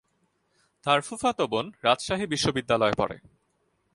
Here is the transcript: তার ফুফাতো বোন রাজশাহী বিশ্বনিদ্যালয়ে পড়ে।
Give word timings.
তার 0.85 0.99
ফুফাতো 1.01 1.45
বোন 1.47 1.65
রাজশাহী 1.83 2.25
বিশ্বনিদ্যালয়ে 2.25 2.99
পড়ে। 2.99 3.17